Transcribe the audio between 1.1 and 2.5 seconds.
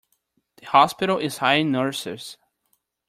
is hiring nurses.